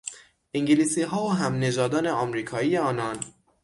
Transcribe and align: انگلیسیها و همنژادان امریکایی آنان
انگلیسیها 0.53 1.23
و 1.23 1.31
همنژادان 1.33 2.07
امریکایی 2.07 2.77
آنان 2.77 3.17